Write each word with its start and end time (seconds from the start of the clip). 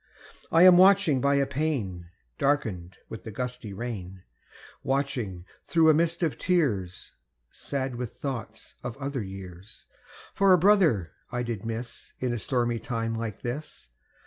I 0.51 0.63
am 0.63 0.79
watching 0.79 1.21
by 1.21 1.35
a 1.35 1.45
pane 1.45 2.09
Darkened 2.39 2.97
with 3.07 3.23
the 3.23 3.29
gusty 3.29 3.71
rain, 3.71 4.23
Watching, 4.81 5.45
through 5.67 5.91
a 5.91 5.93
mist 5.93 6.23
of 6.23 6.39
tears, 6.39 7.11
Sad 7.51 7.93
with 7.97 8.13
thoughts 8.13 8.73
of 8.83 8.97
other 8.97 9.21
years, 9.21 9.85
For 10.33 10.53
a 10.53 10.57
brother 10.57 11.11
I 11.31 11.43
did 11.43 11.67
miss 11.67 12.13
In 12.19 12.33
a 12.33 12.39
stormy 12.39 12.79
time 12.79 13.13
like 13.13 13.43
this. 13.43 13.89